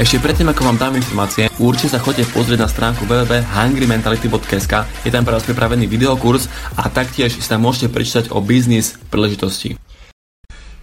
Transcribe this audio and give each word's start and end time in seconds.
Ešte 0.00 0.16
predtým, 0.16 0.48
ako 0.48 0.64
vám 0.64 0.80
dám 0.80 0.96
informácie, 0.96 1.52
určite 1.60 1.92
sa 1.92 2.00
chodite 2.00 2.24
pozrieť 2.32 2.64
na 2.64 2.72
stránku 2.72 3.04
www.hungrymentality.sk. 3.04 4.72
Je 5.04 5.12
tam 5.12 5.28
pre 5.28 5.36
vás 5.36 5.44
pripravený 5.44 5.84
videokurs 5.84 6.48
a 6.72 6.88
taktiež 6.88 7.36
si 7.36 7.44
tam 7.44 7.68
môžete 7.68 7.92
prečítať 7.92 8.32
o 8.32 8.40
biznis 8.40 8.96
príležitosti. 9.12 9.76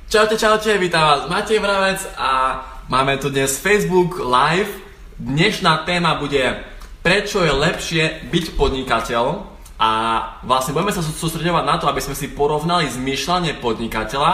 Čaute, 0.06 0.38
čaute, 0.38 0.70
vítam 0.78 1.02
vás 1.02 1.26
Matej 1.34 1.58
Vravec 1.58 1.98
a 2.14 2.62
máme 2.94 3.18
tu 3.18 3.34
dnes 3.34 3.58
Facebook 3.58 4.22
Live. 4.22 4.86
Dnešná 5.18 5.82
téma 5.82 6.22
bude 6.22 6.62
prečo 7.02 7.42
je 7.42 7.50
lepšie 7.50 8.30
byť 8.30 8.54
podnikateľ 8.54 9.50
a 9.82 9.92
vlastne 10.46 10.78
budeme 10.78 10.94
sa 10.94 11.02
sústredovať 11.02 11.66
na 11.66 11.82
to, 11.82 11.90
aby 11.90 12.06
sme 12.06 12.14
si 12.14 12.30
porovnali 12.30 12.86
zmýšľanie 12.86 13.58
podnikateľa 13.66 14.34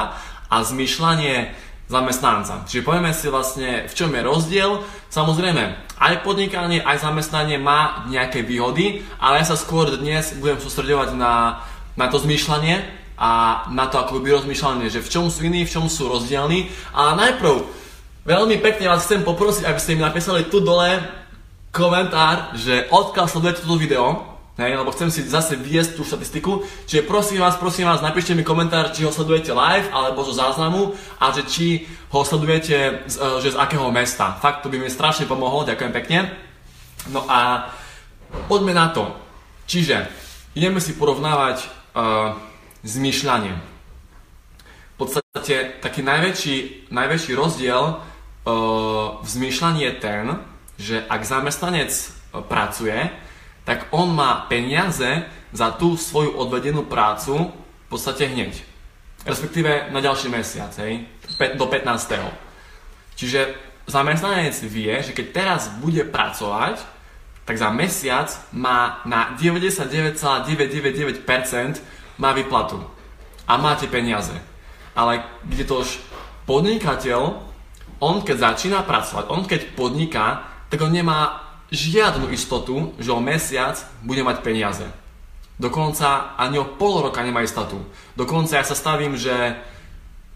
a 0.51 0.55
zmýšľanie 0.59 1.71
zamestnanca. 1.91 2.63
Čiže 2.65 2.85
povieme 2.85 3.11
si 3.11 3.27
vlastne, 3.27 3.85
v 3.85 3.93
čom 3.93 4.09
je 4.15 4.21
rozdiel. 4.23 4.71
Samozrejme, 5.11 5.63
aj 5.99 6.23
podnikanie, 6.23 6.79
aj 6.81 7.03
zamestnanie 7.03 7.59
má 7.59 8.07
nejaké 8.07 8.41
výhody, 8.41 9.03
ale 9.19 9.43
ja 9.43 9.45
sa 9.53 9.59
skôr 9.59 9.91
dnes 9.99 10.35
budem 10.39 10.57
sústredovať 10.57 11.13
na, 11.15 11.63
na 11.99 12.07
to 12.07 12.17
zmýšľanie 12.17 12.81
a 13.19 13.63
na 13.69 13.85
to 13.91 14.01
ako 14.01 14.23
by 14.23 14.33
rozmýšľanie, 14.33 14.89
že 14.89 15.03
v 15.03 15.11
čom 15.11 15.25
sú 15.29 15.45
iní, 15.45 15.63
v 15.63 15.73
čom 15.73 15.85
sú 15.91 16.09
rozdielni. 16.09 16.71
A 16.97 17.13
najprv, 17.13 17.61
veľmi 18.25 18.57
pekne 18.63 18.89
vás 18.89 19.05
chcem 19.05 19.21
poprosiť, 19.21 19.67
aby 19.69 19.79
ste 19.79 19.95
mi 19.99 20.03
napísali 20.03 20.49
tu 20.49 20.63
dole 20.63 20.97
komentár, 21.69 22.57
že 22.57 22.89
odkiaľ 22.89 23.25
sledujete 23.29 23.61
toto 23.65 23.77
video, 23.77 24.32
Hej, 24.53 24.77
lebo 24.77 24.93
chcem 24.93 25.09
si 25.09 25.25
zase 25.25 25.57
viesť 25.57 25.97
tú 25.97 26.05
štatistiku. 26.05 26.61
Čiže 26.85 27.09
prosím 27.09 27.41
vás, 27.41 27.57
prosím 27.57 27.89
vás, 27.89 28.05
napíšte 28.05 28.37
mi 28.37 28.45
komentár, 28.45 28.93
či 28.93 29.01
ho 29.01 29.09
sledujete 29.09 29.49
live 29.49 29.89
alebo 29.89 30.21
zo 30.21 30.29
záznamu 30.29 30.93
a 31.17 31.33
že 31.33 31.41
či 31.49 31.89
ho 32.13 32.21
sledujete 32.21 33.01
z, 33.09 33.15
e, 33.17 33.41
že 33.41 33.49
z 33.49 33.57
akého 33.57 33.89
mesta. 33.89 34.37
Fakt, 34.37 34.61
to 34.61 34.69
by 34.69 34.77
mi 34.77 34.93
strašne 34.93 35.25
pomohlo, 35.25 35.65
ďakujem 35.65 35.89
pekne. 35.97 36.37
No 37.09 37.25
a 37.25 37.73
poďme 38.45 38.77
na 38.77 38.93
to. 38.93 39.09
Čiže 39.65 40.05
ideme 40.53 40.77
si 40.77 40.93
porovnávať 40.93 41.65
uh, 41.97 42.37
zmýšľanie. 42.85 43.57
V 43.57 44.95
podstate 45.01 45.81
taký 45.81 46.05
najväčší, 46.05 46.87
najväčší 46.93 47.31
rozdiel 47.33 47.83
uh, 47.83 49.17
v 49.17 49.27
zmýšľaní 49.27 49.81
je 49.81 49.93
ten, 49.97 50.25
že 50.77 51.01
ak 51.09 51.25
zamestnanec 51.25 51.89
pracuje, 52.45 53.09
tak 53.63 53.87
on 53.95 54.11
má 54.11 54.43
peniaze 54.51 55.23
za 55.55 55.71
tú 55.71 55.95
svoju 55.95 56.35
odvedenú 56.35 56.83
prácu 56.83 57.51
v 57.51 57.87
podstate 57.87 58.27
hneď. 58.27 58.59
Respektíve 59.23 59.87
na 59.95 60.03
ďalší 60.03 60.27
mesiac, 60.27 60.75
hej, 60.83 61.07
do 61.55 61.65
15. 61.67 62.11
Čiže 63.15 63.55
zamestnanec 63.87 64.51
vie, 64.67 64.91
že 64.99 65.15
keď 65.15 65.27
teraz 65.31 65.71
bude 65.79 66.03
pracovať, 66.03 66.83
tak 67.43 67.59
za 67.59 67.67
mesiac 67.71 68.31
má 68.51 68.99
na 69.07 69.35
99,999% 69.35 71.79
má 72.19 72.31
vyplatu. 72.31 72.83
A 73.47 73.57
máte 73.59 73.87
peniaze. 73.87 74.31
Ale 74.95 75.23
kde 75.43 75.63
to 75.67 75.79
už 75.83 75.99
podnikateľ, 76.47 77.33
on 77.99 78.21
keď 78.23 78.37
začína 78.51 78.83
pracovať, 78.83 79.25
on 79.27 79.45
keď 79.47 79.65
podniká, 79.75 80.43
tak 80.67 80.81
on 80.83 80.91
nemá 80.91 81.52
žiadnu 81.71 82.33
istotu, 82.33 82.91
že 82.99 83.13
o 83.13 83.23
mesiac 83.23 83.79
bude 84.03 84.25
mať 84.25 84.41
peniaze. 84.43 84.85
Dokonca 85.61 86.33
ani 86.35 86.57
o 86.57 86.65
pol 86.65 87.05
roka 87.05 87.21
nemá 87.21 87.45
istotu. 87.45 87.77
Dokonca 88.17 88.57
ja 88.57 88.65
sa 88.65 88.73
stavím, 88.73 89.13
že, 89.13 89.55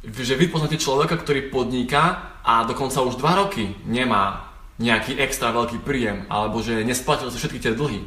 že 0.06 0.38
vy 0.38 0.48
poznáte 0.48 0.78
človeka, 0.78 1.18
ktorý 1.18 1.50
podniká 1.50 2.38
a 2.46 2.64
dokonca 2.64 3.02
už 3.02 3.18
2 3.18 3.42
roky 3.44 3.76
nemá 3.90 4.48
nejaký 4.78 5.18
extra 5.18 5.50
veľký 5.50 5.82
príjem 5.82 6.30
alebo 6.30 6.62
že 6.62 6.86
nesplatil 6.86 7.34
si 7.34 7.42
všetky 7.42 7.60
tie 7.60 7.74
dlhy. 7.74 8.06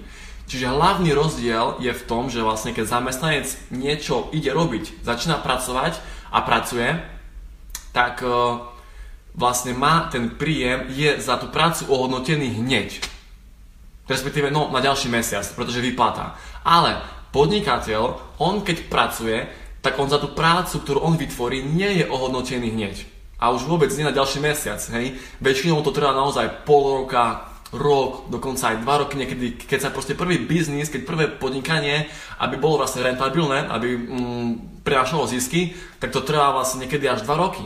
Čiže 0.50 0.70
hlavný 0.70 1.14
rozdiel 1.14 1.78
je 1.78 1.94
v 1.94 2.06
tom, 2.10 2.26
že 2.26 2.42
vlastne 2.42 2.74
keď 2.74 2.90
zamestnanec 2.90 3.46
niečo 3.70 4.30
ide 4.34 4.50
robiť, 4.50 5.02
začína 5.06 5.38
pracovať 5.42 5.98
a 6.34 6.42
pracuje, 6.42 6.98
tak 7.94 8.22
e, 8.22 8.30
vlastne 9.34 9.78
má 9.78 10.10
ten 10.10 10.34
príjem, 10.34 10.90
je 10.90 11.22
za 11.22 11.38
tú 11.38 11.50
prácu 11.54 11.86
ohodnotený 11.86 12.62
hneď 12.62 12.98
respektíve 14.10 14.50
no, 14.50 14.66
na 14.74 14.82
ďalší 14.82 15.06
mesiac, 15.06 15.46
pretože 15.54 15.78
vypláta. 15.78 16.34
Ale 16.66 16.98
podnikateľ, 17.30 18.02
on 18.42 18.66
keď 18.66 18.90
pracuje, 18.90 19.46
tak 19.78 19.94
on 19.96 20.10
za 20.10 20.18
tú 20.18 20.34
prácu, 20.34 20.82
ktorú 20.82 20.98
on 21.06 21.14
vytvorí, 21.14 21.62
nie 21.62 22.02
je 22.02 22.04
ohodnotený 22.10 22.74
hneď. 22.74 23.06
A 23.40 23.54
už 23.54 23.64
vôbec 23.64 23.88
nie 23.96 24.04
na 24.04 24.12
ďalší 24.12 24.42
mesiac, 24.42 24.82
hej. 24.92 25.16
Väčšinou 25.40 25.80
to 25.80 25.94
trvá 25.94 26.12
naozaj 26.12 26.68
pol 26.68 27.06
roka, 27.06 27.48
rok, 27.72 28.28
dokonca 28.28 28.74
aj 28.74 28.82
dva 28.82 28.94
roky 29.06 29.14
niekedy, 29.16 29.54
keď 29.56 29.88
sa 29.88 29.94
proste 29.94 30.18
prvý 30.18 30.42
biznis, 30.42 30.90
keď 30.90 31.02
prvé 31.06 31.24
podnikanie, 31.30 32.10
aby 32.42 32.58
bolo 32.58 32.82
vlastne 32.82 33.06
rentabilné, 33.06 33.70
aby 33.70 33.94
mm, 33.94 34.50
prinášalo 34.82 35.30
zisky, 35.30 35.72
tak 36.02 36.10
to 36.10 36.26
trvá 36.26 36.50
vlastne 36.50 36.84
niekedy 36.84 37.06
až 37.06 37.22
dva 37.22 37.38
roky. 37.38 37.62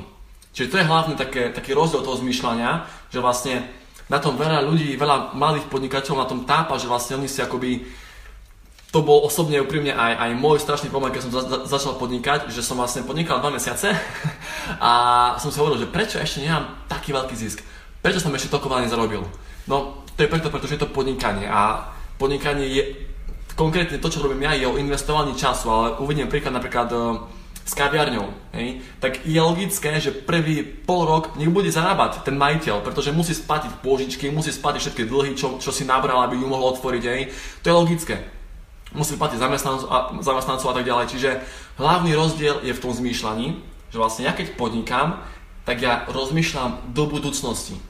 Čiže 0.54 0.70
to 0.70 0.78
je 0.78 0.86
hlavný 0.86 1.14
také, 1.18 1.50
taký 1.50 1.74
rozdiel 1.74 2.06
toho 2.06 2.20
zmýšľania, 2.20 2.86
že 3.10 3.18
vlastne 3.18 3.66
na 4.08 4.18
tom 4.20 4.36
veľa 4.36 4.64
ľudí, 4.64 5.00
veľa 5.00 5.32
mladých 5.32 5.66
podnikateľov 5.72 6.18
na 6.20 6.30
tom 6.30 6.40
tápa, 6.44 6.76
že 6.76 6.90
vlastne 6.90 7.16
oni 7.16 7.28
si 7.28 7.40
akoby 7.40 7.84
to 8.94 9.02
bol 9.02 9.26
osobne 9.26 9.58
úprimne 9.58 9.90
aj, 9.90 10.12
aj 10.22 10.30
môj 10.38 10.62
strašný 10.62 10.86
problém, 10.86 11.10
keď 11.10 11.26
som 11.26 11.32
za, 11.34 11.42
za, 11.50 11.58
začal 11.66 11.98
podnikať, 11.98 12.46
že 12.46 12.62
som 12.62 12.78
vlastne 12.78 13.02
podnikal 13.02 13.42
dva 13.42 13.50
mesiace 13.50 13.90
a 14.78 14.92
som 15.42 15.50
si 15.50 15.58
hovoril, 15.58 15.82
že 15.82 15.90
prečo 15.90 16.22
ešte 16.22 16.46
nemám 16.46 16.86
taký 16.86 17.10
veľký 17.10 17.34
zisk, 17.34 17.58
prečo 17.98 18.22
som 18.22 18.30
ešte 18.30 18.54
toľko 18.54 18.70
nezarobil. 18.86 19.26
No 19.66 20.06
to 20.14 20.22
je 20.22 20.30
preto, 20.30 20.46
pretože 20.46 20.78
je 20.78 20.82
to 20.86 20.94
podnikanie 20.94 21.50
a 21.50 21.90
podnikanie 22.22 22.70
je 22.70 22.82
konkrétne 23.58 23.98
to, 23.98 24.06
čo 24.06 24.22
robím 24.22 24.46
ja, 24.46 24.54
je 24.54 24.70
o 24.70 24.78
investovaní 24.78 25.34
času, 25.34 25.66
ale 25.74 25.98
uvediem 25.98 26.30
príklad 26.30 26.54
napríklad 26.54 26.86
s 27.64 27.72
kaviarňou, 27.72 28.28
hej, 28.52 28.84
tak 29.00 29.24
je 29.24 29.40
logické, 29.40 29.96
že 29.96 30.12
prvý 30.12 30.60
pol 30.60 31.08
rok 31.08 31.32
nech 31.40 31.48
bude 31.48 31.72
zarábať 31.72 32.20
ten 32.20 32.36
majiteľ, 32.36 32.84
pretože 32.84 33.08
musí 33.08 33.32
splatiť 33.32 33.80
pôžičky, 33.80 34.28
musí 34.28 34.52
splatiť 34.52 34.80
všetky 34.84 35.04
dlhy, 35.08 35.32
čo, 35.32 35.56
čo 35.56 35.72
si 35.72 35.88
nabral, 35.88 36.20
aby 36.28 36.36
ju 36.36 36.44
mohol 36.44 36.76
otvoriť, 36.76 37.02
hej. 37.08 37.32
To 37.64 37.66
je 37.72 37.80
logické. 37.80 38.16
Musí 38.92 39.16
platiť 39.16 39.40
zamestnancov 39.40 39.88
a, 39.88 39.98
zamestnancov 40.20 40.68
a 40.70 40.76
tak 40.76 40.84
ďalej. 40.84 41.06
Čiže 41.08 41.30
hlavný 41.80 42.12
rozdiel 42.12 42.60
je 42.62 42.76
v 42.76 42.82
tom 42.84 42.92
zmýšľaní, 42.92 43.56
že 43.88 43.96
vlastne 43.96 44.28
ja 44.28 44.36
keď 44.36 44.60
podnikám, 44.60 45.24
tak 45.64 45.80
ja 45.80 46.04
rozmýšľam 46.12 46.92
do 46.92 47.08
budúcnosti, 47.08 47.80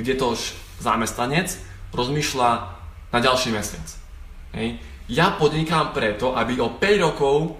kde 0.00 0.16
to 0.16 0.32
už 0.32 0.56
zamestnanec 0.80 1.60
rozmýšľa 1.92 2.50
na 3.12 3.18
ďalší 3.20 3.52
mesiac. 3.52 3.84
Hej. 4.56 4.80
Ja 5.10 5.34
podnikám 5.36 5.92
preto, 5.92 6.32
aby 6.32 6.56
o 6.62 6.72
5 6.72 7.06
rokov 7.06 7.58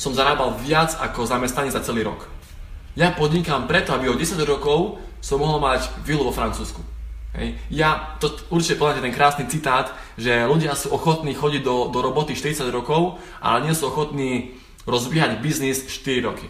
som 0.00 0.16
zarábal 0.16 0.56
viac 0.64 0.96
ako 0.96 1.28
zamestnanie 1.28 1.68
za 1.68 1.84
celý 1.84 2.08
rok. 2.08 2.24
Ja 2.96 3.12
podnikám 3.12 3.68
preto, 3.68 3.92
aby 3.92 4.08
o 4.08 4.16
10 4.16 4.40
rokov 4.48 4.96
som 5.20 5.36
mohol 5.36 5.60
mať 5.60 5.92
vilu 6.08 6.24
vo 6.24 6.32
Francúzsku. 6.32 6.80
Hej. 7.36 7.60
Ja, 7.68 8.16
to 8.18 8.32
určite 8.48 8.80
poznáte 8.80 9.04
ten 9.04 9.14
krásny 9.14 9.44
citát, 9.46 9.92
že 10.16 10.48
ľudia 10.48 10.72
sú 10.74 10.90
ochotní 10.90 11.36
chodiť 11.36 11.62
do, 11.62 11.92
do 11.92 12.00
roboty 12.00 12.32
40 12.32 12.66
rokov, 12.72 13.20
ale 13.38 13.68
nie 13.68 13.76
sú 13.76 13.92
ochotní 13.92 14.58
rozvíjať 14.88 15.38
biznis 15.38 15.84
4 15.84 16.26
roky. 16.26 16.48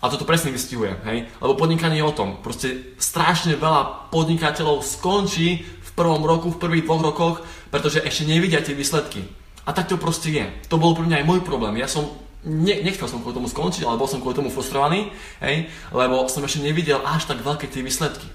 A 0.00 0.08
toto 0.08 0.24
presne 0.24 0.54
vystihuje, 0.54 0.96
hej? 1.04 1.28
Lebo 1.38 1.58
podnikanie 1.58 2.00
je 2.00 2.08
o 2.08 2.16
tom. 2.16 2.40
Proste 2.40 2.96
strašne 2.96 3.58
veľa 3.58 4.10
podnikateľov 4.14 4.82
skončí 4.82 5.62
v 5.62 5.90
prvom 5.92 6.24
roku, 6.24 6.54
v 6.54 6.58
prvých 6.58 6.86
dvoch 6.86 7.02
rokoch, 7.02 7.36
pretože 7.68 8.00
ešte 8.00 8.26
nevidia 8.26 8.64
tie 8.64 8.74
výsledky. 8.74 9.26
A 9.62 9.70
tak 9.70 9.86
to 9.86 10.00
proste 10.00 10.32
je. 10.32 10.46
To 10.72 10.80
bol 10.80 10.96
pre 10.96 11.06
mňa 11.06 11.22
aj 11.22 11.28
môj 11.28 11.40
problém. 11.44 11.78
Ja 11.78 11.86
som 11.86 12.08
ne, 12.44 12.74
nechcel 12.82 13.06
som 13.06 13.22
kvôli 13.22 13.38
tomu 13.38 13.48
skončiť, 13.50 13.86
ale 13.86 13.98
bol 13.98 14.10
som 14.10 14.18
kvôli 14.18 14.34
tomu 14.34 14.50
frustrovaný, 14.50 15.10
hej, 15.42 15.70
lebo 15.94 16.26
som 16.26 16.42
ešte 16.42 16.62
nevidel 16.62 16.98
až 17.02 17.30
tak 17.30 17.42
veľké 17.42 17.70
tie 17.70 17.82
výsledky. 17.82 18.26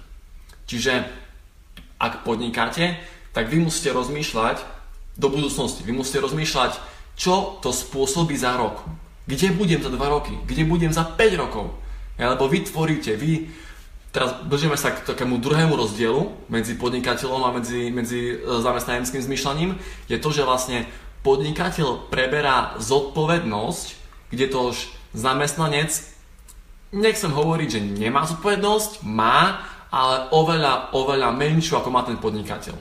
Čiže 0.68 1.08
ak 1.98 2.24
podnikáte, 2.24 3.00
tak 3.36 3.52
vy 3.52 3.64
musíte 3.64 3.92
rozmýšľať 3.94 4.62
do 5.18 5.28
budúcnosti. 5.34 5.82
Vy 5.82 5.94
musíte 5.98 6.22
rozmýšľať, 6.22 6.78
čo 7.18 7.58
to 7.60 7.74
spôsobí 7.74 8.38
za 8.38 8.54
rok. 8.56 8.86
Kde 9.28 9.52
budem 9.52 9.82
za 9.84 9.92
2 9.92 9.98
roky? 10.08 10.34
Kde 10.46 10.64
budem 10.64 10.94
za 10.94 11.04
5 11.04 11.42
rokov? 11.42 11.74
Ja, 12.16 12.34
lebo 12.34 12.48
vy 12.48 12.64
tvoríte, 12.64 13.14
vy 13.18 13.52
teraz 14.10 14.34
blžíme 14.46 14.74
sa 14.80 14.96
k 14.96 15.06
takému 15.06 15.38
druhému 15.38 15.78
rozdielu 15.78 16.50
medzi 16.50 16.74
podnikateľom 16.80 17.42
a 17.46 17.54
medzi, 17.54 17.94
medzi 17.94 18.34
e, 18.34 18.36
zamestnaneckým 18.42 19.22
zmýšľaním, 19.22 19.78
je 20.10 20.18
to, 20.18 20.30
že 20.34 20.48
vlastne 20.48 20.90
podnikateľ 21.22 22.10
preberá 22.12 22.78
zodpovednosť 22.82 23.98
kde 24.30 24.46
to 24.52 24.76
už 24.76 24.78
zamestnanec, 25.16 25.92
nechcem 26.92 27.32
hovoriť, 27.32 27.70
že 27.72 27.80
nemá 27.80 28.28
zodpovednosť, 28.28 29.08
má, 29.08 29.64
ale 29.88 30.28
oveľa, 30.36 30.92
oveľa 30.92 31.32
menšiu, 31.32 31.80
ako 31.80 31.90
má 31.92 32.04
ten 32.04 32.20
podnikateľ. 32.20 32.76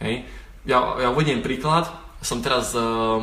Hej. 0.00 0.24
Ja, 0.64 0.96
ja 0.98 1.08
uvediem 1.12 1.44
príklad, 1.44 1.88
som 2.24 2.40
teraz, 2.40 2.72
uh, 2.72 3.22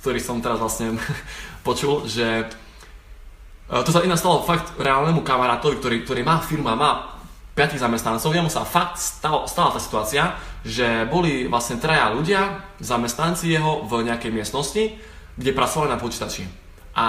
ktorý 0.00 0.22
som 0.22 0.38
teraz 0.38 0.62
vlastne 0.62 0.94
počul, 1.66 2.06
že 2.06 2.46
uh, 2.46 3.82
to 3.82 3.90
sa 3.90 4.06
iná 4.06 4.14
stalo 4.14 4.46
fakt 4.46 4.78
reálnemu 4.78 5.26
kamarátovi, 5.26 5.82
ktorý, 5.82 5.96
ktorý 6.06 6.22
má 6.22 6.38
firma, 6.38 6.78
má 6.78 7.17
5 7.58 7.74
zamestnancov, 7.74 8.30
jemu 8.30 8.46
sa 8.46 8.62
fakt 8.62 9.02
stala, 9.02 9.50
stala 9.50 9.74
tá 9.74 9.82
situácia, 9.82 10.38
že 10.62 11.02
boli 11.10 11.50
vlastne 11.50 11.82
traja 11.82 12.14
ľudia, 12.14 12.62
zamestnanci 12.78 13.50
jeho 13.50 13.82
v 13.82 14.06
nejakej 14.06 14.30
miestnosti, 14.30 14.94
kde 15.34 15.50
pracovali 15.50 15.90
na 15.90 15.98
počítači. 15.98 16.46
A 16.94 17.06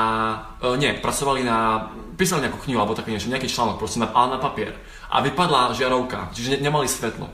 e, 0.57 0.73
nie, 0.81 0.97
pracovali 0.97 1.45
na, 1.45 1.93
písali 2.17 2.49
nejakú 2.49 2.65
knihu 2.65 2.81
alebo 2.81 2.97
také 2.97 3.13
niečo, 3.13 3.29
nejaký 3.29 3.45
článok, 3.45 3.77
proste 3.77 4.01
na, 4.01 4.09
ale 4.09 4.37
na 4.37 4.39
papier. 4.41 4.73
A 5.13 5.21
vypadla 5.21 5.77
žiarovka, 5.77 6.33
čiže 6.33 6.57
ne, 6.57 6.65
nemali 6.65 6.89
svetlo. 6.89 7.29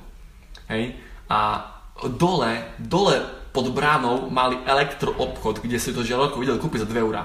Hej? 0.67 0.99
A 1.31 1.71
dole, 2.19 2.75
dole 2.83 3.23
pod 3.55 3.71
bránou 3.71 4.27
mali 4.27 4.59
elektroobchod, 4.67 5.63
kde 5.63 5.79
si 5.79 5.95
to 5.95 6.03
žiarovku 6.03 6.43
videli 6.43 6.59
kúpiť 6.59 6.83
za 6.83 6.91
2 6.91 6.99
eurá. 6.99 7.23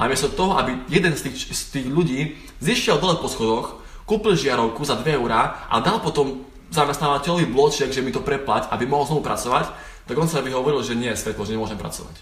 A 0.00 0.08
miesto 0.08 0.32
toho, 0.32 0.56
aby 0.56 0.72
jeden 0.88 1.12
z 1.12 1.28
tých, 1.28 1.52
z 1.52 1.62
tých 1.68 1.86
ľudí 1.92 2.40
zišiel 2.64 2.96
dole 2.96 3.20
po 3.20 3.28
schodoch, 3.28 3.84
kúpil 4.08 4.32
žiarovku 4.32 4.80
za 4.88 4.96
2 4.96 5.20
eurá 5.20 5.68
a 5.68 5.84
dal 5.84 6.00
potom 6.00 6.48
zamestnávateľovi 6.72 7.52
bloček, 7.52 7.92
že 7.92 8.00
mi 8.00 8.08
to 8.08 8.24
preplať, 8.24 8.72
aby 8.72 8.88
mohol 8.88 9.04
znovu 9.04 9.22
pracovať, 9.24 9.68
tak 10.08 10.16
on 10.16 10.28
sa 10.28 10.40
vyhovoril, 10.40 10.80
že 10.80 10.96
nie 10.96 11.12
je 11.12 11.20
svetlo, 11.20 11.44
že 11.44 11.52
nemôžem 11.52 11.76
pracovať. 11.76 12.16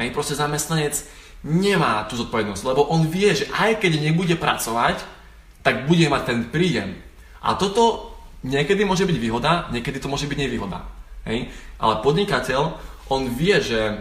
Hej, 0.00 0.16
proste 0.16 0.34
zamestnanec 0.34 0.96
nemá 1.44 2.08
tú 2.08 2.16
zodpovednosť, 2.16 2.64
lebo 2.64 2.88
on 2.88 3.04
vie, 3.04 3.36
že 3.36 3.46
aj 3.52 3.84
keď 3.84 4.00
nebude 4.00 4.34
pracovať, 4.40 5.04
tak 5.60 5.84
bude 5.84 6.08
mať 6.08 6.22
ten 6.24 6.38
príjem. 6.48 6.96
A 7.44 7.56
toto 7.60 8.16
niekedy 8.40 8.88
môže 8.88 9.04
byť 9.04 9.16
výhoda, 9.20 9.68
niekedy 9.68 10.00
to 10.00 10.08
môže 10.08 10.24
byť 10.24 10.38
nevýhoda. 10.40 10.88
Hej? 11.28 11.52
Ale 11.76 12.00
podnikateľ, 12.00 12.76
on 13.12 13.28
vie, 13.36 13.60
že 13.60 14.00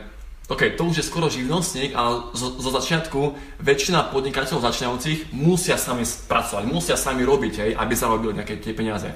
OK, 0.51 0.75
to 0.75 0.83
už 0.91 0.99
je 0.99 1.07
skoro 1.07 1.31
živnostník, 1.31 1.95
ale 1.95 2.35
zo, 2.35 2.59
zo 2.59 2.69
začiatku 2.75 3.19
väčšina 3.63 4.11
podnikateľov 4.11 4.67
začínajúcich 4.67 5.31
musia 5.31 5.79
sami 5.79 6.03
pracovať, 6.03 6.63
musia 6.67 6.99
sami 6.99 7.23
robiť, 7.23 7.53
hej, 7.63 7.71
aby 7.79 7.93
zarobili 7.95 8.35
nejaké 8.35 8.59
tie 8.59 8.75
peniaze. 8.75 9.07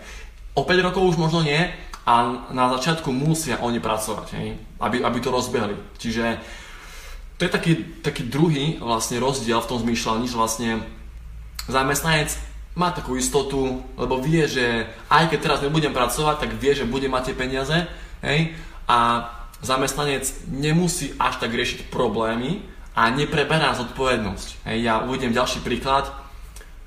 O 0.55 0.63
5 0.63 0.87
rokov 0.87 1.03
už 1.03 1.17
možno 1.19 1.43
nie, 1.43 1.67
a 2.07 2.47
na 2.55 2.71
začiatku 2.79 3.11
musia 3.11 3.59
oni 3.59 3.83
pracovať, 3.83 4.27
hej, 4.39 4.55
aby, 4.79 5.03
aby 5.03 5.17
to 5.19 5.27
rozbehli. 5.27 5.75
Čiže 5.99 6.39
to 7.35 7.43
je 7.43 7.51
taký, 7.51 7.73
taký 7.99 8.23
druhý 8.23 8.79
vlastne 8.79 9.19
rozdiel 9.19 9.59
v 9.59 9.69
tom 9.69 9.83
zmýšľaní, 9.83 10.31
že 10.31 10.39
vlastne 10.39 10.79
zamestnanec 11.67 12.31
má 12.79 12.95
takú 12.95 13.19
istotu, 13.19 13.83
lebo 13.99 14.23
vie, 14.23 14.47
že 14.47 14.87
aj 15.11 15.27
keď 15.27 15.39
teraz 15.43 15.59
nebudem 15.59 15.91
pracovať, 15.91 16.39
tak 16.39 16.55
vie, 16.55 16.71
že 16.71 16.87
bude 16.87 17.11
mať 17.11 17.29
tie 17.29 17.35
peniaze, 17.35 17.77
hej, 18.23 18.55
a 18.87 19.27
zamestnanec 19.61 20.49
nemusí 20.49 21.13
až 21.17 21.41
tak 21.41 21.53
riešiť 21.53 21.89
problémy 21.89 22.61
a 22.97 23.09
nepreberá 23.13 23.77
zodpovednosť. 23.77 24.65
Hej, 24.65 24.77
ja 24.81 25.05
uvediem 25.05 25.33
ďalší 25.33 25.61
príklad. 25.61 26.09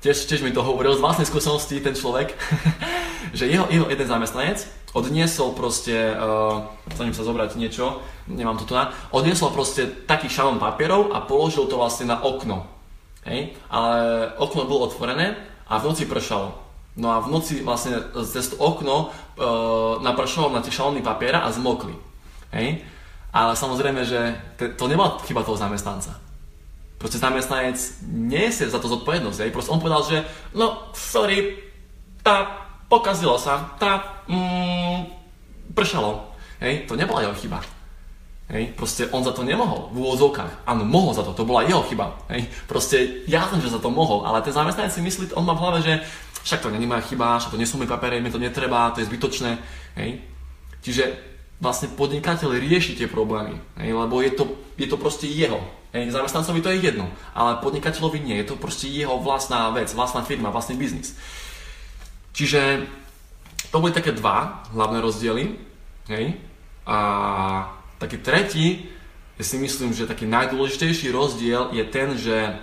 Tiež, 0.01 0.25
tiež 0.25 0.41
mi 0.41 0.49
to 0.49 0.65
hovoril 0.65 0.97
z 0.97 1.03
vlastnej 1.03 1.29
skúsenosti 1.29 1.77
ten 1.77 1.93
človek, 1.93 2.33
že 3.37 3.45
jeho, 3.45 3.69
jeho 3.69 3.85
jeden 3.85 4.07
zamestnanec 4.09 4.65
odniesol 4.91 5.55
proste, 5.55 5.93
uh, 5.93 6.67
ním 6.99 7.15
sa 7.15 7.23
zobrať 7.23 7.55
niečo, 7.55 8.03
nemám 8.27 8.59
to 8.59 8.67
tu 8.67 8.75
na, 8.75 8.91
odniesol 9.15 9.55
proste 9.55 9.87
taký 9.87 10.27
šalom 10.27 10.59
papierov 10.59 11.15
a 11.15 11.23
položil 11.23 11.63
to 11.71 11.79
vlastne 11.79 12.11
na 12.11 12.19
okno. 12.19 12.67
Hej? 13.23 13.55
Ale 13.71 14.27
okno 14.35 14.67
bolo 14.67 14.91
otvorené 14.91 15.39
a 15.69 15.79
v 15.79 15.87
noci 15.87 16.03
pršalo. 16.03 16.59
No 16.99 17.15
a 17.15 17.23
v 17.23 17.31
noci 17.31 17.63
vlastne 17.63 18.03
cez 18.27 18.51
to 18.51 18.59
okno 18.59 19.07
uh, 19.07 20.03
napršalo 20.03 20.51
na 20.51 20.59
tie 20.59 20.75
šalóny 20.75 20.99
papiera 20.99 21.47
a 21.47 21.53
zmokli. 21.55 21.95
Hej? 22.51 22.83
Ale 23.31 23.55
samozrejme, 23.55 24.01
že 24.03 24.19
to 24.75 24.85
nebola 24.91 25.19
chyba 25.23 25.43
toho 25.43 25.55
zamestnanca. 25.55 26.19
Proste 26.99 27.17
zamestnanec 27.17 27.79
nesie 28.11 28.69
za 28.69 28.77
to 28.77 28.91
zodpovednosť. 28.91 29.39
Hej? 29.47 29.51
Proste 29.55 29.71
on 29.71 29.81
povedal, 29.81 30.03
že 30.05 30.17
no, 30.53 30.91
sorry, 30.93 31.57
tá 32.21 32.67
pokazilo 32.91 33.39
sa, 33.39 33.73
tá 33.79 34.21
mm, 34.27 34.99
pršalo. 35.73 36.35
Hej? 36.59 36.85
To 36.91 36.99
nebola 36.99 37.25
jeho 37.25 37.35
chyba. 37.39 37.63
Hej, 38.51 38.75
proste 38.75 39.07
on 39.15 39.23
za 39.23 39.31
to 39.31 39.47
nemohol 39.47 39.87
v 39.95 40.03
úvodzovkách. 40.03 40.67
Áno, 40.67 40.83
mohol 40.83 41.15
za 41.15 41.23
to, 41.23 41.31
to 41.31 41.47
bola 41.47 41.63
jeho 41.63 41.87
chyba. 41.87 42.19
Hej, 42.27 42.51
proste 42.67 43.23
jasné, 43.23 43.63
že 43.63 43.71
za 43.71 43.79
to 43.79 43.87
mohol, 43.87 44.27
ale 44.27 44.43
ten 44.43 44.51
zamestnanec 44.51 44.91
si 44.91 44.99
myslí, 44.99 45.31
on 45.39 45.47
má 45.47 45.55
v 45.55 45.63
hlave, 45.63 45.79
že 45.79 45.93
však 46.43 46.59
to 46.59 46.67
není 46.67 46.83
moja 46.83 46.99
chyba, 46.99 47.39
však 47.39 47.55
to 47.55 47.61
nie 47.61 47.69
sú 47.69 47.79
mi 47.79 47.87
papiere, 47.87 48.19
mi 48.19 48.27
to 48.27 48.35
netreba, 48.35 48.91
to 48.91 48.99
je 48.99 49.07
zbytočné. 49.07 49.55
Hej. 49.95 50.19
Čiže 50.83 51.03
vlastne 51.61 51.93
podnikateľ 51.93 52.57
rieši 52.57 52.97
tie 52.97 53.05
problémy, 53.05 53.61
hej, 53.77 53.93
lebo 53.93 54.17
je 54.19 54.33
to, 54.33 54.49
je 54.81 54.89
to 54.89 54.97
proste 54.97 55.29
jeho. 55.29 55.61
Hej, 55.93 56.09
zamestnancovi 56.09 56.63
to 56.63 56.73
je 56.73 56.81
jedno, 56.81 57.05
ale 57.37 57.61
podnikateľovi 57.61 58.19
nie, 58.23 58.41
je 58.41 58.49
to 58.49 58.55
proste 58.57 58.89
jeho 58.89 59.21
vlastná 59.21 59.69
vec, 59.69 59.93
vlastná 59.93 60.25
firma, 60.25 60.49
vlastný 60.49 60.73
biznis. 60.79 61.13
Čiže 62.33 62.87
to 63.71 63.79
boli 63.79 63.95
také 63.95 64.11
dva 64.11 64.67
hlavné 64.75 64.99
rozdiely. 64.99 65.43
Hej. 66.11 66.35
A 66.83 66.97
taký 68.01 68.17
tretí, 68.19 68.89
ja 69.39 69.43
si 69.47 69.55
myslím, 69.61 69.95
že 69.95 70.09
taký 70.09 70.27
najdôležitejší 70.27 71.13
rozdiel 71.13 71.71
je 71.71 71.83
ten, 71.87 72.17
že 72.17 72.57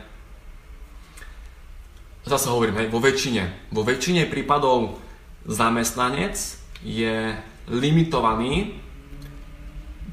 zase 2.29 2.53
hovorím, 2.53 2.83
hej, 2.85 2.89
vo 2.93 3.00
väčšine, 3.00 3.73
vo 3.73 3.83
väčšine 3.87 4.29
prípadov 4.29 5.00
zamestnanec 5.49 6.37
je 6.85 7.33
limitovaný 7.73 8.77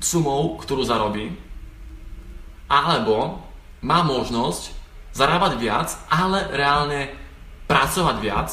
sumou, 0.02 0.58
ktorú 0.60 0.84
zarobí, 0.84 1.34
alebo 2.68 3.40
má 3.86 4.02
možnosť 4.02 4.74
zarábať 5.16 5.62
viac, 5.62 5.90
ale 6.10 6.50
reálne 6.52 7.14
pracovať 7.70 8.16
viac 8.20 8.50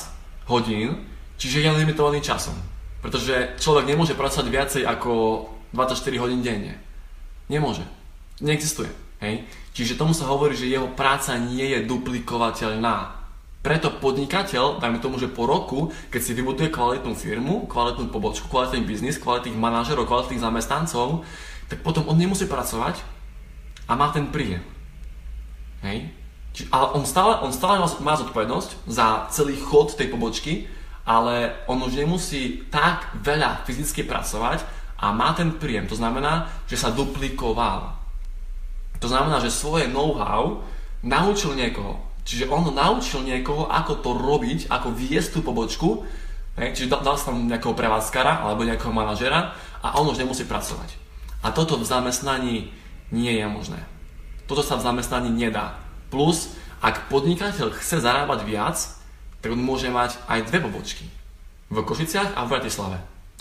hodín, 0.47 1.09
čiže 1.41 1.65
je 1.65 1.71
limitovaný 1.73 2.21
časom. 2.21 2.55
Pretože 3.03 3.59
človek 3.59 3.89
nemôže 3.89 4.15
pracovať 4.15 4.47
viacej 4.47 4.83
ako 4.87 5.45
24 5.75 6.23
hodín 6.23 6.45
denne. 6.45 6.79
Nemôže. 7.51 7.83
Neexistuje. 8.39 8.89
Hej? 9.19 9.43
Čiže 9.73 9.99
tomu 9.99 10.13
sa 10.15 10.29
hovorí, 10.31 10.55
že 10.55 10.71
jeho 10.71 10.87
práca 10.93 11.35
nie 11.41 11.73
je 11.75 11.89
duplikovateľná. 11.89 13.22
Preto 13.63 13.95
podnikateľ, 13.95 14.83
dajme 14.83 14.99
tomu, 14.99 15.23
že 15.23 15.31
po 15.31 15.47
roku, 15.47 15.95
keď 16.11 16.21
si 16.21 16.35
vybuduje 16.35 16.75
kvalitnú 16.75 17.15
firmu, 17.15 17.71
kvalitnú 17.71 18.11
pobočku, 18.11 18.51
kvalitný 18.51 18.83
biznis, 18.83 19.23
kvalitných 19.23 19.55
manažerov, 19.55 20.11
kvalitných 20.11 20.43
zamestnancov, 20.43 21.23
tak 21.71 21.79
potom 21.87 22.11
on 22.11 22.19
nemusí 22.19 22.51
pracovať 22.51 22.99
a 23.87 23.95
má 23.95 24.11
ten 24.11 24.27
príjem. 24.35 24.67
Hej? 25.87 26.11
Či, 26.53 26.67
ale 26.75 26.99
on 26.99 27.07
stále, 27.07 27.39
on 27.39 27.55
stále 27.55 27.79
má 28.03 28.19
zodpovednosť 28.19 28.71
za 28.91 29.31
celý 29.31 29.55
chod 29.63 29.95
tej 29.95 30.11
pobočky, 30.11 30.67
ale 31.07 31.55
on 31.71 31.79
už 31.87 32.03
nemusí 32.03 32.67
tak 32.67 33.15
veľa 33.23 33.63
fyzicky 33.63 34.03
pracovať 34.03 34.67
a 34.99 35.15
má 35.15 35.39
ten 35.39 35.55
príjem. 35.55 35.87
To 35.87 35.95
znamená, 35.95 36.51
že 36.67 36.79
sa 36.79 36.91
duplikoval. 36.91 37.95
To 38.99 39.07
znamená, 39.07 39.39
že 39.39 39.55
svoje 39.55 39.87
know-how 39.87 40.63
naučil 41.03 41.55
niekoho. 41.55 41.99
Čiže 42.23 42.49
on 42.49 42.71
naučil 42.71 43.27
niekoho, 43.27 43.67
ako 43.67 43.99
to 43.99 44.11
robiť, 44.15 44.71
ako 44.71 44.95
viesť 44.95 45.39
tú 45.39 45.41
pobočku, 45.43 46.07
hej, 46.59 46.75
čiže 46.79 46.91
dal, 46.91 47.03
dal 47.03 47.19
tam 47.19 47.51
nejakého 47.51 47.75
prevádzkara 47.75 48.47
alebo 48.47 48.63
nejakého 48.63 48.95
manažera 48.95 49.59
a 49.83 49.99
on 49.99 50.07
už 50.07 50.23
nemusí 50.23 50.47
pracovať. 50.47 50.95
A 51.43 51.51
toto 51.51 51.75
v 51.75 51.85
zamestnaní 51.85 52.71
nie 53.11 53.33
je 53.35 53.47
možné. 53.51 53.81
Toto 54.47 54.63
sa 54.63 54.79
v 54.79 54.87
zamestnaní 54.87 55.35
nedá. 55.35 55.83
Plus, 56.15 56.55
ak 56.79 57.11
podnikateľ 57.11 57.75
chce 57.75 57.99
zarábať 57.99 58.47
viac, 58.47 58.79
tak 59.43 59.51
on 59.51 59.59
môže 59.59 59.91
mať 59.91 60.15
aj 60.31 60.47
dve 60.47 60.63
pobočky. 60.63 61.07
V 61.73 61.83
Košiciach 61.83 62.39
a 62.39 62.47
v 62.47 62.53
Bratislave. 62.55 62.99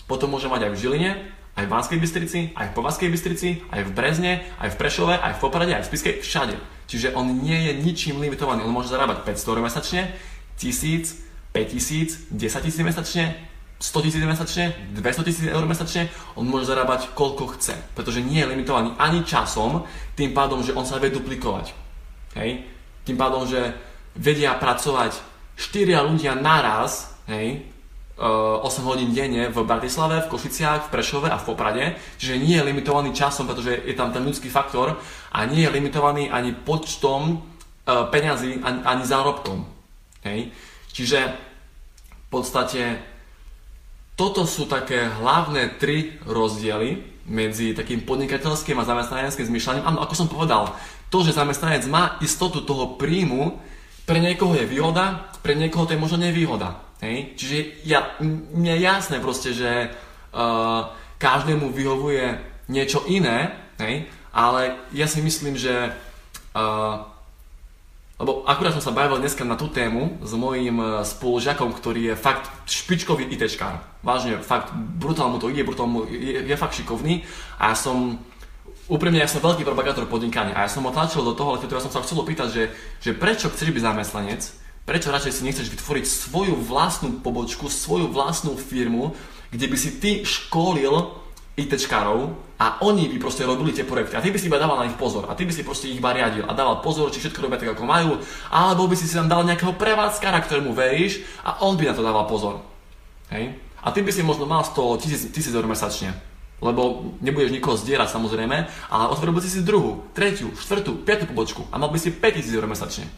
Potom 0.09 0.33
môže 0.33 0.49
mať 0.49 0.67
aj 0.67 0.71
v 0.73 0.79
Žiline, 0.81 1.11
aj 1.55 1.65
v 1.67 1.71
Banskej 1.71 1.99
Bystrici, 1.99 2.39
aj 2.55 2.71
v 2.71 2.75
Považskej 2.79 3.09
Bystrici, 3.11 3.49
aj 3.69 3.81
v 3.83 3.91
Brezne, 3.91 4.33
aj 4.59 4.71
v 4.71 4.79
Prešove, 4.79 5.15
aj 5.19 5.35
v 5.35 5.41
Poprade, 5.43 5.73
aj 5.75 5.83
v 5.83 5.89
Spiskej, 5.91 6.13
všade. 6.23 6.55
Čiže 6.87 7.15
on 7.15 7.43
nie 7.43 7.59
je 7.69 7.71
ničím 7.83 8.19
limitovaný. 8.23 8.63
On 8.63 8.71
môže 8.71 8.91
zarábať 8.91 9.27
500 9.27 9.51
eur 9.51 9.59
mesačne, 9.59 10.01
1000, 10.59 11.11
5000, 11.51 12.31
10 12.31 12.71
000 12.71 12.87
mesačne, 12.87 13.23
100 13.81 14.05
tisíc 14.05 14.21
mesačne, 14.21 14.65
200 14.93 15.25
tisíc 15.25 15.45
eur 15.49 15.65
mesačne, 15.65 16.05
on 16.37 16.45
môže 16.45 16.69
zarábať 16.69 17.17
koľko 17.17 17.57
chce, 17.57 17.73
pretože 17.97 18.21
nie 18.21 18.37
je 18.37 18.49
limitovaný 18.53 18.93
ani 19.01 19.25
časom, 19.25 19.89
tým 20.13 20.37
pádom, 20.37 20.61
že 20.61 20.77
on 20.77 20.85
sa 20.85 21.01
vie 21.01 21.09
duplikovať. 21.09 21.73
Hej? 22.37 22.61
Tým 23.01 23.17
pádom, 23.17 23.49
že 23.49 23.73
vedia 24.13 24.53
pracovať 24.53 25.17
4 25.57 25.97
ľudia 26.13 26.37
naraz, 26.37 27.17
hej, 27.25 27.70
8 28.21 28.61
eh, 28.61 28.85
hodín 28.85 29.09
denne 29.17 29.49
v 29.49 29.57
Bratislave, 29.65 30.21
v 30.21 30.29
Košiciach, 30.29 30.87
v 30.87 30.91
Prešove 30.93 31.27
a 31.33 31.41
v 31.41 31.47
Poprade, 31.49 31.85
čiže 32.21 32.37
nie 32.37 32.53
je 32.53 32.67
limitovaný 32.69 33.17
časom, 33.17 33.49
pretože 33.49 33.81
je 33.81 33.97
tam 33.97 34.13
ten 34.13 34.21
ľudský 34.21 34.53
faktor 34.53 35.01
a 35.33 35.39
nie 35.49 35.65
je 35.65 35.73
limitovaný 35.73 36.29
ani 36.29 36.53
počtom 36.53 37.41
uh, 37.41 38.05
peňazí, 38.13 38.61
ani, 38.61 38.79
ani 38.85 39.03
zárobkom. 39.09 39.65
Hej? 40.21 40.53
Čiže 40.93 41.19
v 42.13 42.27
podstate 42.29 43.01
toto 44.13 44.45
sú 44.45 44.69
také 44.69 45.09
hlavné 45.09 45.81
tri 45.81 46.21
rozdiely 46.21 47.09
medzi 47.25 47.73
takým 47.73 48.05
podnikateľským 48.05 48.77
a 48.77 48.85
zamestnaneckým 48.85 49.49
zmyšľaním. 49.49 49.87
Áno, 49.87 49.97
ako 50.05 50.13
som 50.13 50.29
povedal, 50.29 50.77
to, 51.09 51.25
že 51.25 51.33
zamestnanec 51.33 51.89
má 51.89 52.21
istotu 52.21 52.61
toho 52.61 53.01
príjmu, 53.01 53.57
pre 54.05 54.21
niekoho 54.21 54.53
je 54.53 54.69
výhoda, 54.69 55.31
pre 55.41 55.57
niekoho 55.57 55.89
to 55.89 55.97
je 55.97 56.01
možno 56.01 56.21
nevýhoda. 56.21 56.90
Hej? 57.01 57.33
Čiže 57.35 57.57
ja, 57.83 58.15
mne 58.21 58.77
je 58.77 58.85
jasné 58.85 59.17
proste, 59.17 59.57
že 59.57 59.89
uh, 59.89 60.81
každému 61.17 61.73
vyhovuje 61.73 62.37
niečo 62.69 63.03
iné, 63.09 63.51
hej? 63.81 64.05
ale 64.31 64.77
ja 64.93 65.09
si 65.09 65.19
myslím, 65.19 65.57
že 65.57 65.91
uh, 66.53 67.09
lebo 68.21 68.45
akurát 68.45 68.77
som 68.77 68.85
sa 68.85 68.93
bavil 68.93 69.17
dneska 69.17 69.41
na 69.41 69.57
tú 69.57 69.65
tému 69.73 70.21
s 70.21 70.37
mojím 70.37 70.77
uh, 70.77 71.01
spolužiakom, 71.01 71.73
ktorý 71.73 72.13
je 72.13 72.15
fakt 72.21 72.45
špičkový 72.69 73.25
ITčkár. 73.33 73.81
Vážne, 74.05 74.37
fakt 74.45 74.69
brutálne 74.77 75.35
mu 75.35 75.39
to 75.41 75.49
ide, 75.49 75.65
brutálne 75.65 75.89
mu 75.89 75.99
je, 76.05 76.45
je 76.45 76.55
fakt 76.55 76.77
šikovný 76.77 77.25
a 77.57 77.73
ja 77.73 77.75
som 77.75 78.21
úprimne, 78.85 79.17
ja 79.17 79.25
som 79.25 79.41
veľký 79.41 79.65
propagátor 79.65 80.05
podnikania 80.05 80.53
a 80.53 80.67
ja 80.67 80.69
som 80.69 80.85
ho 80.85 80.93
tlačil 80.93 81.25
do 81.25 81.33
toho, 81.33 81.57
ale 81.57 81.65
ja 81.65 81.81
som 81.81 81.89
sa 81.89 82.05
chcel 82.05 82.21
opýtať, 82.21 82.47
že, 82.53 82.63
že 83.01 83.11
prečo 83.17 83.49
chceš 83.49 83.73
byť 83.73 83.83
zamestnanec, 83.89 84.41
Prečo 84.81 85.13
radšej 85.13 85.33
si 85.33 85.45
nechceš 85.45 85.69
vytvoriť 85.69 86.05
svoju 86.09 86.57
vlastnú 86.57 87.21
pobočku, 87.21 87.69
svoju 87.69 88.09
vlastnú 88.09 88.57
firmu, 88.57 89.13
kde 89.53 89.65
by 89.69 89.77
si 89.77 90.01
ty 90.01 90.25
školil 90.25 91.21
ITčkárov 91.53 92.33
a 92.57 92.81
oni 92.81 93.11
by 93.11 93.17
proste 93.21 93.45
robili 93.45 93.75
tie 93.75 93.85
projekty 93.85 94.17
a 94.17 94.23
ty 94.23 94.33
by 94.33 94.39
si 94.41 94.47
iba 94.49 94.57
dával 94.57 94.81
na 94.81 94.87
nich 94.87 94.97
pozor 94.97 95.29
a 95.29 95.37
ty 95.37 95.45
by 95.45 95.53
si 95.53 95.61
proste 95.61 95.91
ich 95.91 95.99
iba 96.01 96.15
riadil 96.15 96.47
a 96.47 96.55
dával 96.57 96.81
pozor, 96.81 97.13
či 97.13 97.21
všetko 97.21 97.45
robia 97.45 97.61
tak, 97.61 97.77
ako 97.77 97.85
majú, 97.85 98.17
alebo 98.49 98.89
by 98.89 98.95
si 98.97 99.05
si 99.05 99.13
tam 99.13 99.29
dal 99.29 99.45
nejakého 99.45 99.77
prevádzkara, 99.77 100.41
ktorému 100.47 100.73
veríš 100.73 101.21
a 101.45 101.61
on 101.61 101.77
by 101.77 101.91
na 101.91 101.93
to 101.93 102.01
dával 102.01 102.25
pozor. 102.25 102.63
Hej? 103.29 103.57
A 103.81 103.89
ty 103.93 104.01
by 104.01 104.09
si 104.13 104.25
možno 104.25 104.45
mal 104.45 104.65
z 104.65 104.77
toho 104.77 104.97
tisíc, 104.97 105.25
tisíc 105.29 105.53
eur 105.53 105.65
mesačne. 105.65 106.13
Lebo 106.61 107.17
nebudeš 107.25 107.49
nikoho 107.49 107.73
zdierať 107.73 108.13
samozrejme, 108.13 108.57
ale 108.93 109.09
otvoril 109.09 109.33
by 109.33 109.41
si 109.41 109.49
si 109.49 109.65
druhú, 109.65 110.05
tretiu, 110.13 110.53
štvrtú, 110.53 111.01
piatú 111.01 111.25
pobočku 111.25 111.65
a 111.73 111.81
mal 111.81 111.89
by 111.89 111.97
si 111.97 112.13
5000 112.13 112.53
eur 112.53 112.69
mesačne. 112.69 113.09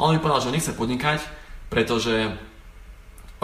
A 0.00 0.08
on 0.08 0.16
mi 0.16 0.22
povedal, 0.22 0.40
že 0.40 0.48
on 0.48 0.56
nechce 0.56 0.72
podnikať, 0.72 1.20
pretože 1.68 2.32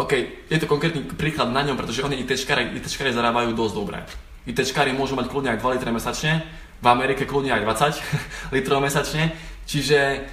OK, 0.01 0.13
je 0.49 0.57
to 0.57 0.65
konkrétny 0.65 1.05
príklad 1.05 1.53
na 1.53 1.61
ňom, 1.65 1.77
pretože 1.77 2.01
oni 2.01 2.21
ITčkári, 2.25 2.73
ITčkári 2.81 3.13
zarábajú 3.13 3.53
dosť 3.53 3.75
dobre. 3.77 4.01
ITčkári 4.49 4.97
môžu 4.97 5.21
mať 5.21 5.29
kľudne 5.29 5.53
aj 5.53 5.61
2 5.61 5.75
litre 5.77 5.93
mesačne, 5.93 6.45
v 6.81 6.87
Amerike 6.89 7.29
kľudne 7.29 7.53
aj 7.53 7.65
20 8.01 8.01
litrov 8.57 8.81
mesačne, 8.81 9.37
čiže 9.69 10.25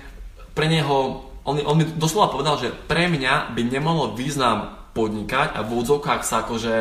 pre 0.56 0.72
neho, 0.72 1.28
on, 1.44 1.60
on 1.60 1.76
mi 1.76 1.84
doslova 1.88 2.32
povedal, 2.32 2.56
že 2.60 2.72
pre 2.72 3.12
mňa 3.12 3.52
by 3.52 3.62
nemalo 3.68 4.16
význam 4.16 4.80
podnikať 4.96 5.56
a 5.56 5.64
v 5.64 5.72
úvodzovkách 5.76 6.22
sa 6.24 6.48
akože 6.48 6.76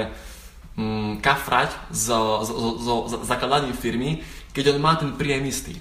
mm, 0.78 1.12
kafrať 1.24 1.70
so 1.90 2.44
zakladaním 3.24 3.74
firmy, 3.74 4.22
keď 4.52 4.76
on 4.76 4.78
má 4.82 4.94
ten 4.98 5.14
príjem 5.16 5.48
istý. 5.48 5.80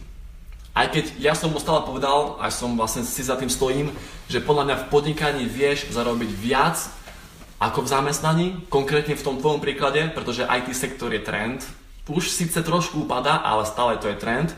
Aj 0.72 0.88
keď 0.88 1.20
ja 1.20 1.36
som 1.36 1.52
mu 1.52 1.60
stále 1.60 1.84
povedal, 1.84 2.40
aj 2.40 2.56
som 2.56 2.80
vlastne 2.80 3.04
si 3.04 3.20
za 3.20 3.36
tým 3.36 3.52
stojím, 3.52 3.92
že 4.32 4.40
podľa 4.40 4.72
mňa 4.72 4.76
v 4.80 4.88
podnikaní 4.88 5.44
vieš 5.44 5.92
zarobiť 5.92 6.32
viac 6.32 6.80
ako 7.60 7.84
v 7.84 7.92
zamestnaní, 7.92 8.48
konkrétne 8.72 9.20
v 9.20 9.26
tom 9.26 9.36
tvojom 9.38 9.60
príklade, 9.60 10.08
pretože 10.16 10.48
IT 10.48 10.72
sektor 10.72 11.12
je 11.12 11.22
trend. 11.22 11.62
Už 12.08 12.32
síce 12.32 12.58
trošku 12.64 13.04
upadá, 13.06 13.44
ale 13.44 13.68
stále 13.68 14.00
to 14.00 14.08
je 14.08 14.18
trend. 14.18 14.50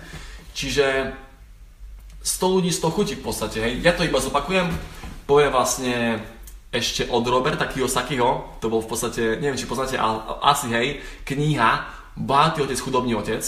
Čiže 0.53 1.11
100 2.23 2.55
ľudí 2.55 2.71
100 2.71 2.95
chutí 2.95 3.13
v 3.19 3.25
podstate. 3.25 3.57
Hej. 3.59 3.73
Ja 3.83 3.91
to 3.91 4.05
iba 4.07 4.21
zopakujem, 4.21 4.69
poviem 5.27 5.51
vlastne 5.51 6.23
ešte 6.73 7.05
od 7.09 7.25
Roberta 7.27 7.65
Kiyosakiho, 7.69 8.57
to 8.61 8.69
bol 8.69 8.81
v 8.81 8.89
podstate, 8.89 9.21
neviem 9.37 9.59
či 9.59 9.69
poznáte, 9.69 9.97
ale 9.97 10.25
asi 10.41 10.73
hej, 10.73 10.87
kniha 11.25 12.01
Bohatý 12.13 12.65
otec, 12.65 12.77
chudobný 12.77 13.17
otec 13.17 13.41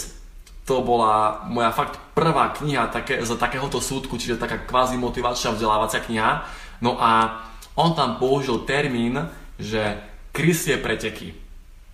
to 0.66 0.82
bola 0.82 1.46
moja 1.46 1.70
fakt 1.70 1.96
prvá 2.10 2.50
kniha 2.50 2.90
také, 2.90 3.22
z 3.22 3.30
takéhoto 3.38 3.78
súdku, 3.78 4.18
čiže 4.18 4.42
taká 4.42 4.58
kvázi 4.66 4.98
motivačná 4.98 5.54
vzdelávacia 5.54 6.02
kniha. 6.02 6.42
No 6.82 6.98
a 6.98 7.40
on 7.78 7.94
tam 7.94 8.18
použil 8.18 8.66
termín, 8.66 9.14
že 9.62 9.94
krysie 10.34 10.76
preteky. 10.82 11.38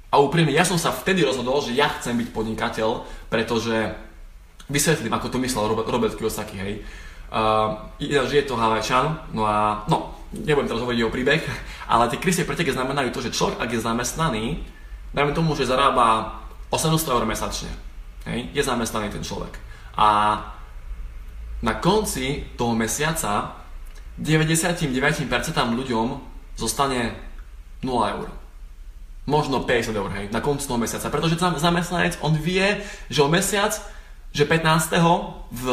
A 0.08 0.18
úprimne, 0.20 0.56
ja 0.56 0.64
som 0.64 0.80
sa 0.80 0.88
vtedy 0.88 1.20
rozhodol, 1.20 1.60
že 1.60 1.76
ja 1.76 1.92
chcem 2.00 2.16
byť 2.16 2.28
podnikateľ, 2.32 2.88
pretože 3.28 3.92
vysvetlím, 4.72 5.12
ako 5.12 5.28
to 5.28 5.38
myslel 5.44 5.68
Robert, 5.68 5.88
Robert 5.88 6.16
Kiyosaki, 6.16 6.56
hej. 6.56 6.74
Uh, 7.32 7.80
že 8.00 8.44
je 8.44 8.48
to 8.48 8.60
Havajčan, 8.60 9.32
no 9.32 9.48
a 9.48 9.88
no, 9.88 10.12
nebudem 10.36 10.68
teraz 10.68 10.84
hovoriť 10.84 11.00
o 11.04 11.12
príbeh, 11.12 11.40
ale 11.92 12.08
tie 12.12 12.20
krysie 12.20 12.48
preteky 12.48 12.72
znamenajú 12.72 13.08
to, 13.12 13.20
že 13.24 13.36
človek, 13.36 13.60
ak 13.60 13.72
je 13.72 13.80
zamestnaný, 13.84 14.44
dajme 15.12 15.32
tomu, 15.32 15.56
že 15.56 15.68
zarába 15.68 16.40
800 16.72 17.08
eur 17.08 17.24
mesačne, 17.24 17.72
Hej, 18.26 18.54
je 18.54 18.62
zamestnaný 18.62 19.10
ten 19.10 19.24
človek. 19.26 19.58
A 19.98 20.38
na 21.62 21.74
konci 21.78 22.46
toho 22.58 22.74
mesiaca 22.74 23.58
99% 24.18 25.26
ľuďom 25.78 26.06
zostane 26.54 27.14
0 27.82 28.14
eur. 28.18 28.28
Možno 29.26 29.62
50 29.62 29.94
eur, 29.94 30.10
hej, 30.18 30.26
na 30.34 30.42
konci 30.42 30.66
toho 30.66 30.78
mesiaca. 30.78 31.10
Pretože 31.10 31.38
zamestnanec, 31.38 32.18
on 32.22 32.34
vie, 32.34 32.82
že 33.06 33.22
o 33.22 33.30
mesiac, 33.30 33.74
že 34.34 34.44
15. 34.48 34.98
V, 35.52 35.64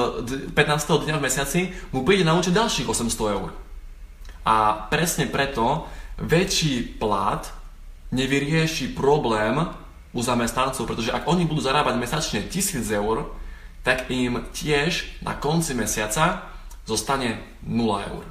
15. 0.54 1.06
dňa 1.06 1.16
v 1.18 1.26
mesiaci 1.26 1.62
mu 1.96 2.06
príde 2.06 2.28
naučiť 2.28 2.54
ďalších 2.54 2.88
800 2.90 3.36
eur. 3.38 3.50
A 4.46 4.88
presne 4.92 5.26
preto 5.30 5.88
väčší 6.20 7.00
plat 7.00 7.48
nevyrieši 8.12 8.92
problém 8.94 9.62
u 10.14 10.20
zamestnancov, 10.22 10.90
pretože 10.90 11.14
ak 11.14 11.30
oni 11.30 11.46
budú 11.46 11.62
zarábať 11.62 11.96
mesačne 12.02 12.40
1000 12.46 12.86
eur, 12.90 13.30
tak 13.86 14.10
im 14.12 14.44
tiež 14.52 15.22
na 15.24 15.38
konci 15.38 15.78
mesiaca 15.78 16.50
zostane 16.84 17.40
0 17.64 18.10
eur. 18.10 18.26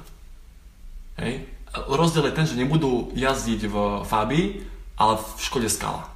Hej. 1.19 1.47
Rozdiel 1.87 2.29
je 2.29 2.37
ten, 2.37 2.45
že 2.49 2.59
nebudú 2.59 3.13
jazdiť 3.13 3.61
v 3.69 3.75
Fabii, 4.03 4.45
ale 4.99 5.13
v 5.15 5.25
Škode 5.39 5.69
Skala. 5.71 6.09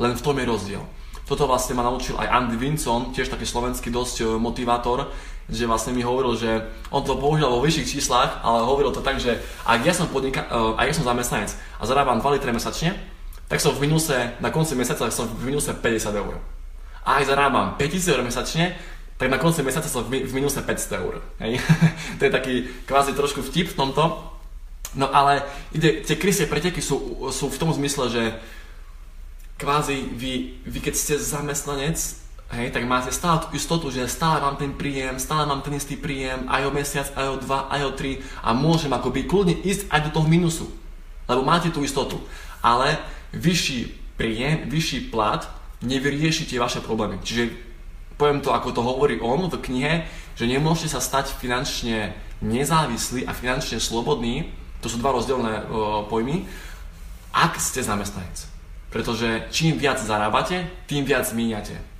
Len 0.00 0.16
v 0.16 0.24
tom 0.24 0.38
je 0.38 0.48
rozdiel. 0.48 0.82
Toto 1.28 1.46
vlastne 1.46 1.78
ma 1.78 1.86
naučil 1.86 2.18
aj 2.18 2.26
Andy 2.26 2.58
Vinson, 2.58 3.14
tiež 3.14 3.30
taký 3.30 3.46
slovenský 3.46 3.92
dosť 3.92 4.16
e, 4.18 4.24
motivátor, 4.34 5.14
že 5.46 5.62
vlastne 5.62 5.94
mi 5.94 6.02
hovoril, 6.02 6.34
že 6.34 6.66
on 6.90 7.06
to 7.06 7.14
používal 7.14 7.54
vo 7.54 7.62
vyšších 7.62 7.90
číslach, 7.98 8.42
ale 8.42 8.66
hovoril 8.66 8.90
to 8.90 8.98
tak, 8.98 9.22
že 9.22 9.38
ak 9.62 9.78
ja 9.86 9.94
som, 9.94 10.10
podnika- 10.10 10.50
e, 10.50 10.74
ak 10.74 10.90
ja 10.90 10.94
som 10.96 11.06
zamestnanec 11.06 11.54
a 11.78 11.82
zarábam 11.86 12.18
2 12.18 12.34
litre 12.34 12.50
mesačne, 12.50 12.98
tak 13.50 13.58
som 13.58 13.74
v 13.74 13.90
minuse, 13.90 14.14
na 14.38 14.54
konci 14.54 14.78
mesiaca 14.78 15.10
som 15.10 15.26
v 15.26 15.50
minuse 15.50 15.74
50 15.74 15.82
eur. 16.14 16.38
A 17.02 17.18
aj 17.18 17.34
zarábam 17.34 17.74
5000 17.74 18.14
eur 18.14 18.22
mesačne, 18.22 18.78
tak 19.18 19.26
na 19.26 19.42
konci 19.42 19.66
mesiaca 19.66 19.90
som 19.90 20.06
v 20.06 20.30
minuse 20.30 20.62
500 20.62 21.02
eur. 21.02 21.18
Hej? 21.42 21.58
to 22.22 22.22
je 22.24 22.30
taký 22.30 22.54
kvázi 22.86 23.10
trošku 23.18 23.42
vtip 23.42 23.74
v 23.74 23.78
tomto. 23.82 24.22
No 24.94 25.10
ale 25.10 25.42
ide, 25.74 26.06
tie 26.06 26.14
krysie 26.14 26.46
preteky 26.46 26.78
sú, 26.78 27.26
sú 27.34 27.50
v 27.50 27.58
tom 27.58 27.74
zmysle, 27.74 28.06
že 28.06 28.22
kvázi 29.58 29.98
vy, 30.14 30.62
vy 30.62 30.78
keď 30.78 30.94
ste 30.94 31.14
zamestnanec, 31.18 31.98
hej, 32.54 32.70
tak 32.70 32.86
máte 32.86 33.10
stále 33.10 33.42
tú 33.42 33.52
istotu, 33.54 33.90
že 33.90 34.06
stále 34.06 34.40
mám 34.40 34.56
ten 34.56 34.72
príjem, 34.74 35.18
stále 35.18 35.42
mám 35.44 35.60
ten 35.60 35.74
istý 35.74 35.98
príjem, 35.98 36.46
aj 36.46 36.62
o 36.66 36.70
mesiac, 36.70 37.06
aj 37.18 37.26
o 37.28 37.36
dva, 37.42 37.66
aj 37.66 37.82
o 37.82 37.92
tri 37.98 38.22
a 38.46 38.54
môžem 38.54 38.94
akoby 38.94 39.26
kľudne 39.26 39.58
ísť 39.62 39.90
aj 39.90 40.00
do 40.06 40.10
toho 40.14 40.26
minusu. 40.26 40.66
Lebo 41.26 41.42
máte 41.42 41.70
tú 41.70 41.82
istotu. 41.82 42.18
Ale 42.64 42.98
vyšší 43.32 43.80
príjem, 44.16 44.68
vyšší 44.68 45.10
plat 45.10 45.48
nevyrieši 45.80 46.44
tie 46.44 46.60
vaše 46.60 46.84
problémy. 46.84 47.18
Čiže 47.24 47.50
poviem 48.20 48.44
to, 48.44 48.52
ako 48.52 48.76
to 48.76 48.82
hovorí 48.84 49.16
on 49.20 49.48
v 49.48 49.56
knihe, 49.56 50.04
že 50.36 50.44
nemôžete 50.44 50.92
sa 50.92 51.00
stať 51.00 51.32
finančne 51.32 52.12
nezávislí 52.44 53.24
a 53.24 53.32
finančne 53.32 53.80
slobodní, 53.80 54.52
to 54.80 54.88
sú 54.88 55.00
dva 55.00 55.12
rozdielne 55.12 55.64
uh, 55.64 55.64
pojmy, 56.08 56.44
ak 57.32 57.60
ste 57.60 57.84
zamestnanec. 57.84 58.48
Pretože 58.90 59.48
čím 59.54 59.76
viac 59.76 60.00
zarábate, 60.02 60.66
tým 60.88 61.04
viac 61.04 61.28
míňate. 61.30 61.99